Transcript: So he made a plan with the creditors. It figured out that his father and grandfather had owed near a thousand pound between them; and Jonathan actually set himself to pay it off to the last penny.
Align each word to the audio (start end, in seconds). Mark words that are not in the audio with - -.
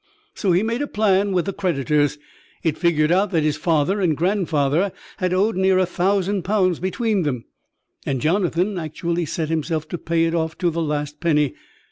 So 0.33 0.51
he 0.51 0.63
made 0.63 0.81
a 0.81 0.87
plan 0.87 1.31
with 1.31 1.45
the 1.45 1.53
creditors. 1.53 2.17
It 2.63 2.75
figured 2.75 3.11
out 3.11 3.29
that 3.29 3.43
his 3.43 3.55
father 3.55 4.01
and 4.01 4.17
grandfather 4.17 4.91
had 5.17 5.31
owed 5.31 5.55
near 5.55 5.77
a 5.77 5.85
thousand 5.85 6.41
pound 6.41 6.81
between 6.81 7.21
them; 7.21 7.45
and 8.03 8.19
Jonathan 8.19 8.79
actually 8.79 9.25
set 9.27 9.49
himself 9.49 9.87
to 9.89 9.99
pay 9.99 10.25
it 10.25 10.33
off 10.33 10.57
to 10.57 10.71
the 10.71 10.81
last 10.81 11.19
penny. 11.19 11.53